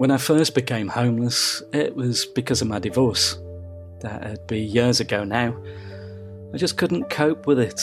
[0.00, 3.38] When I first became homeless, it was because of my divorce.
[3.98, 5.54] That'd be years ago now.
[6.54, 7.82] I just couldn't cope with it.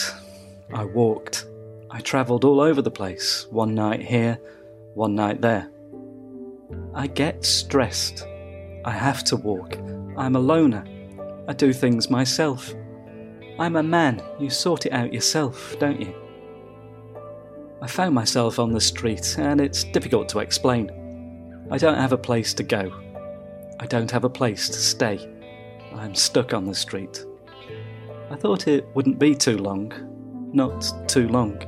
[0.74, 1.46] I walked.
[1.92, 4.36] I travelled all over the place, one night here,
[4.94, 5.70] one night there.
[6.92, 8.26] I get stressed.
[8.84, 9.76] I have to walk.
[10.16, 10.84] I'm a loner.
[11.46, 12.74] I do things myself.
[13.60, 14.20] I'm a man.
[14.40, 16.12] You sort it out yourself, don't you?
[17.80, 20.90] I found myself on the street, and it's difficult to explain.
[21.70, 22.92] I don't have a place to go.
[23.80, 25.18] I don't have a place to stay.
[25.94, 27.24] I'm stuck on the street.
[28.30, 29.92] I thought it wouldn't be too long.
[30.52, 31.58] Not too long.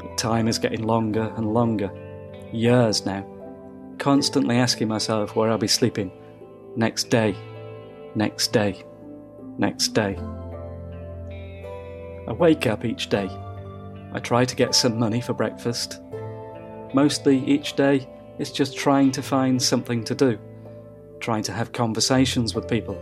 [0.00, 1.90] But time is getting longer and longer.
[2.52, 3.26] Years now.
[3.98, 6.12] Constantly asking myself where I'll be sleeping.
[6.76, 7.34] Next day.
[8.14, 8.84] Next day.
[9.58, 10.16] Next day.
[12.28, 13.30] I wake up each day
[14.16, 16.00] I try to get some money for breakfast.
[16.94, 20.38] Mostly each day it's just trying to find something to do,
[21.20, 22.94] trying to have conversations with people,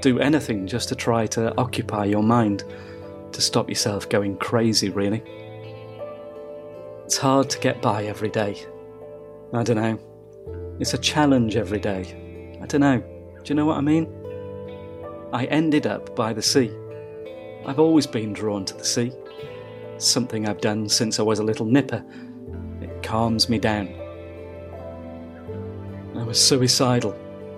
[0.00, 2.64] do anything just to try to occupy your mind,
[3.32, 5.22] to stop yourself going crazy, really.
[7.04, 8.64] It's hard to get by every day.
[9.52, 9.98] I don't know.
[10.80, 12.58] It's a challenge every day.
[12.62, 12.98] I don't know.
[12.98, 14.10] Do you know what I mean?
[15.32, 16.70] I ended up by the sea.
[17.66, 19.12] I've always been drawn to the sea
[20.02, 22.04] something I've done since I was a little nipper.
[22.80, 24.01] It calms me down.
[26.22, 27.10] I was suicidal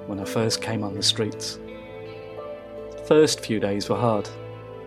[0.07, 1.59] when I first came on the streets.
[2.93, 4.27] The first few days were hard,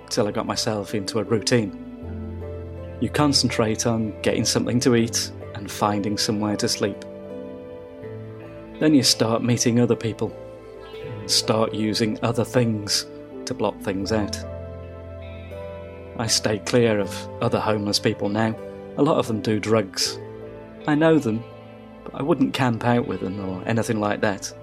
[0.10, 2.98] till I got myself into a routine.
[3.02, 7.06] You concentrate on getting something to eat and finding somewhere to sleep.
[8.80, 10.36] Then you start meeting other people,
[11.28, 13.06] start using other things
[13.46, 14.44] to block things out.
[16.18, 18.58] I stay clear of other homeless people now.
[18.98, 20.18] A lot of them do drugs.
[20.88, 21.44] I know them,
[22.12, 24.54] but I wouldn't camp out with them or anything like that.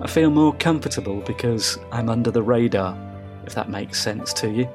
[0.00, 2.96] I feel more comfortable because I'm under the radar,
[3.46, 4.68] if that makes sense to you.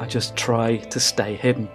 [0.00, 1.68] I just try to stay hidden.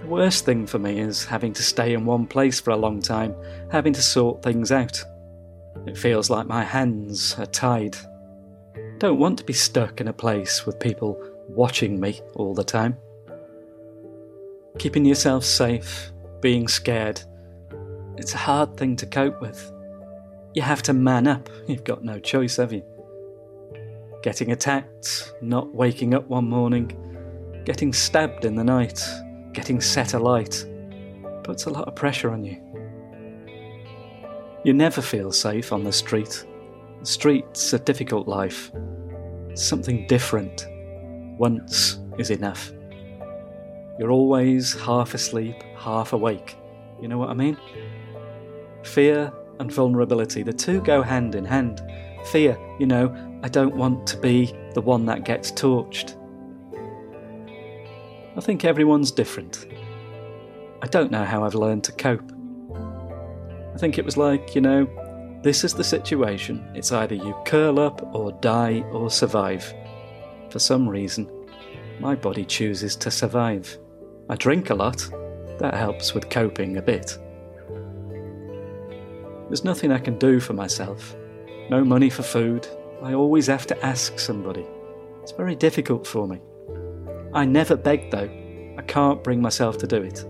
[0.00, 3.00] The worst thing for me is having to stay in one place for a long
[3.00, 3.34] time,
[3.70, 5.02] having to sort things out.
[5.86, 7.96] It feels like my hands are tied
[9.04, 12.96] don't want to be stuck in a place with people watching me all the time.
[14.78, 16.10] Keeping yourself safe,
[16.44, 17.22] being scared,
[18.18, 19.72] it's a hard thing to cope with.
[20.52, 22.82] You have to man up, you've got no choice, have you?
[24.22, 26.92] Getting attacked, not waking up one morning,
[27.64, 29.02] getting stabbed in the night,
[29.54, 30.66] getting set alight
[31.44, 32.60] puts a lot of pressure on you.
[34.64, 36.44] You never feel safe on the street.
[37.00, 38.70] The street's a difficult life.
[39.54, 40.66] Something different.
[41.38, 42.70] Once is enough.
[43.98, 46.56] You're always half asleep, half awake.
[47.00, 47.56] You know what I mean?
[48.82, 51.80] Fear and vulnerability, the two go hand in hand.
[52.26, 56.16] Fear, you know, I don't want to be the one that gets torched.
[58.36, 59.66] I think everyone's different.
[60.82, 62.32] I don't know how I've learned to cope.
[63.74, 64.88] I think it was like, you know,
[65.42, 66.66] this is the situation.
[66.74, 69.72] It's either you curl up or die or survive.
[70.50, 71.30] For some reason,
[72.00, 73.78] my body chooses to survive.
[74.28, 75.08] I drink a lot.
[75.58, 77.18] That helps with coping a bit.
[79.48, 81.14] There's nothing I can do for myself.
[81.70, 82.66] No money for food.
[83.02, 84.66] I always have to ask somebody.
[85.22, 86.40] It's very difficult for me.
[87.32, 88.30] I never beg though.
[88.78, 90.24] I can't bring myself to do it.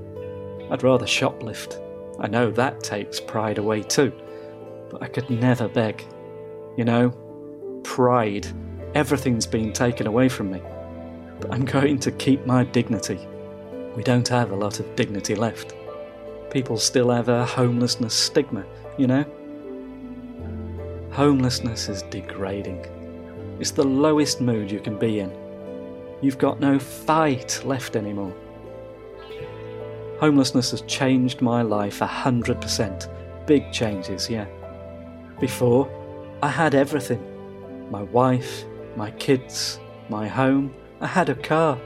[0.71, 1.81] I'd rather shoplift.
[2.21, 4.13] I know that takes pride away too
[4.95, 6.05] but I could never beg.
[6.77, 7.11] You know,
[7.83, 8.47] pride,
[8.95, 10.63] everything's been taken away from me.
[11.41, 13.19] But I'm going to keep my dignity.
[13.97, 15.75] We don't have a lot of dignity left.
[16.51, 18.65] People still have a homelessness stigma,
[18.99, 19.25] you know?
[21.13, 22.85] Homelessness is degrading.
[23.61, 25.33] It's the lowest mood you can be in.
[26.21, 28.35] You've got no fight left anymore.
[30.21, 33.09] Homelessness has changed my life a hundred percent.
[33.47, 34.47] Big changes, yeah.
[35.39, 35.89] Before,
[36.43, 37.23] I had everything
[37.91, 38.65] my wife,
[38.97, 39.79] my kids,
[40.09, 41.79] my home, I had a car.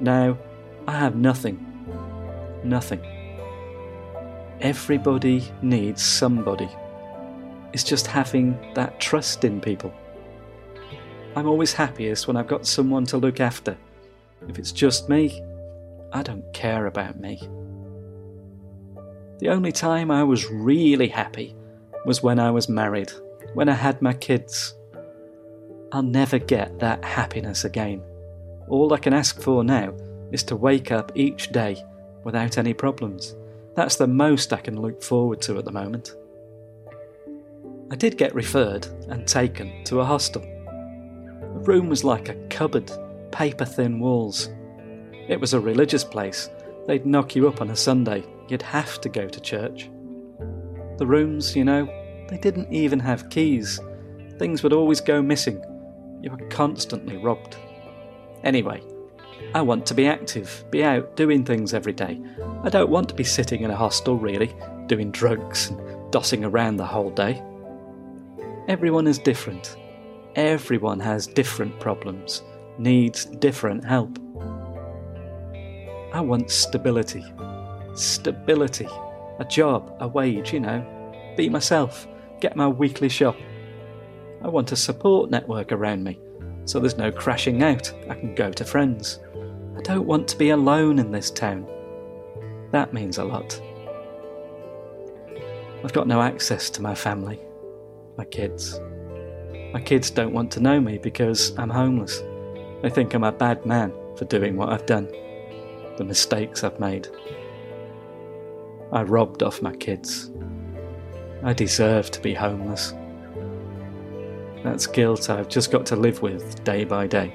[0.00, 0.38] Now,
[0.88, 1.58] I have nothing.
[2.62, 3.04] Nothing.
[4.60, 6.68] Everybody needs somebody.
[7.72, 9.92] It's just having that trust in people.
[11.34, 13.76] I'm always happiest when I've got someone to look after.
[14.48, 15.42] If it's just me,
[16.12, 17.40] I don't care about me.
[19.40, 21.54] The only time I was really happy
[22.06, 23.12] was when I was married,
[23.54, 24.74] when I had my kids.
[25.92, 28.02] I'll never get that happiness again.
[28.68, 29.94] All I can ask for now
[30.32, 31.82] is to wake up each day
[32.24, 33.34] without any problems,
[33.76, 36.14] That's the most I can look forward to at the moment.
[37.90, 40.40] I did get referred and taken to a hostel.
[40.40, 42.90] The room was like a cupboard,
[43.30, 44.48] paper thin walls.
[45.28, 46.48] It was a religious place.
[46.86, 48.24] They'd knock you up on a Sunday.
[48.48, 49.90] You'd have to go to church.
[50.96, 51.86] The rooms, you know,
[52.28, 53.78] they didn't even have keys.
[54.38, 55.62] Things would always go missing.
[56.22, 57.56] You were constantly robbed.
[58.42, 58.80] Anyway,
[59.54, 62.20] I want to be active, be out doing things every day.
[62.62, 64.54] I don't want to be sitting in a hostel, really,
[64.86, 65.78] doing drugs and
[66.12, 67.42] dossing around the whole day.
[68.68, 69.76] Everyone is different.
[70.34, 72.42] Everyone has different problems,
[72.78, 74.18] needs different help.
[76.12, 77.24] I want stability.
[77.94, 78.88] Stability.
[79.38, 80.84] A job, a wage, you know.
[81.36, 82.06] Be myself.
[82.40, 83.36] Get my weekly shop.
[84.42, 86.18] I want a support network around me,
[86.66, 87.92] so there's no crashing out.
[88.10, 89.20] I can go to friends.
[89.76, 91.66] I don't want to be alone in this town.
[92.72, 93.60] That means a lot.
[95.82, 97.40] I've got no access to my family
[98.16, 98.80] my kids.
[99.72, 102.22] My kids don't want to know me because I'm homeless.
[102.82, 105.08] They think I'm a bad man for doing what I've done,
[105.98, 107.08] the mistakes I've made.
[108.92, 110.30] I robbed off my kids.
[111.42, 112.94] I deserve to be homeless.
[114.66, 117.32] That's guilt I've just got to live with day by day.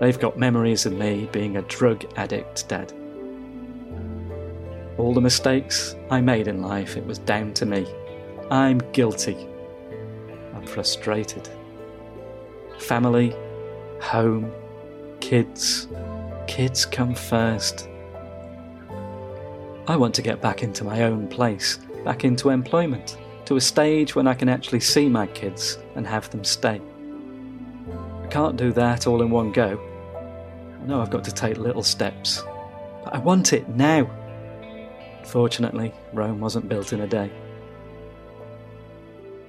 [0.00, 2.92] They've got memories of me being a drug addict dad.
[4.98, 7.92] All the mistakes I made in life, it was down to me.
[8.52, 9.48] I'm guilty
[10.54, 11.48] I'm frustrated.
[12.78, 13.34] Family,
[14.00, 14.52] home,
[15.18, 15.88] kids.
[16.46, 17.88] Kids come first.
[19.88, 23.16] I want to get back into my own place, back into employment,
[23.46, 26.80] to a stage when I can actually see my kids and have them stay.
[28.22, 29.80] I can't do that all in one go.
[30.80, 32.42] I know I've got to take little steps,
[33.04, 34.10] but I want it now.
[35.24, 37.30] Fortunately, Rome wasn't built in a day.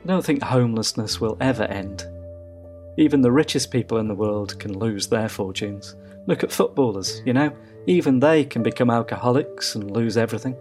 [0.03, 2.05] I don't think homelessness will ever end.
[2.97, 5.95] Even the richest people in the world can lose their fortunes.
[6.27, 7.51] Look at footballers, you know,
[7.87, 10.55] even they can become alcoholics and lose everything.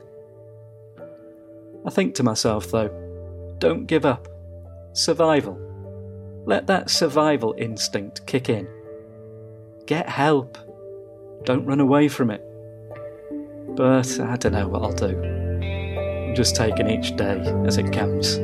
[1.85, 2.91] I think to myself, though,
[3.63, 4.27] don't give up.
[4.93, 5.57] Survival.
[6.47, 8.67] Let that survival instinct kick in.
[9.87, 10.59] Get help.
[11.45, 12.43] Don't run away from it.
[13.77, 15.17] But I don't know what I'll do.
[15.17, 18.41] I'm just taking each day as it comes.